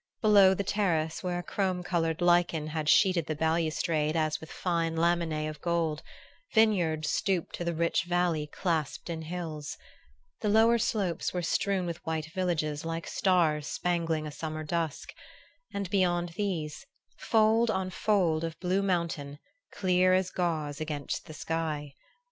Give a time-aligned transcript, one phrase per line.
[0.21, 4.95] Below the terrace, where a chrome colored lichen had sheeted the balustrade as with fine
[4.95, 6.01] laminae of gold,
[6.55, 9.77] vineyards stooped to the rich valley clasped in hills.
[10.39, 15.13] The lower slopes were strewn with white villages like stars spangling a summer dusk;
[15.71, 16.83] and beyond these,
[17.17, 19.37] fold on fold of blue mountain,
[19.71, 21.93] clear as gauze against the sky.